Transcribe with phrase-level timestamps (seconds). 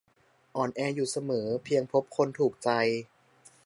[0.55, 2.69] "อ่อนแออยู่เสมอ เพียงพบคนถูกใจ"